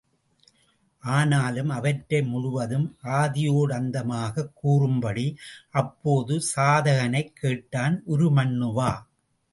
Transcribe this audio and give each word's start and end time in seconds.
ஆனாலும் 1.03 1.69
அவற்றை 1.69 2.21
முழுவதும் 2.23 2.97
ஆதியோடந்தமாகக் 3.03 4.53
கூறும்படி 4.53 5.37
அப்போது 5.71 6.41
சாதகனைக் 6.55 7.35
கேட்டான் 7.35 8.03
உருமண்ணுவா. 8.07 8.91